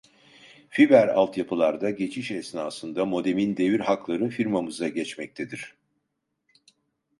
[0.69, 5.75] Fiber alt yapılarda geçiş esnasında modemin devir hakları firmamıza geçmektedir.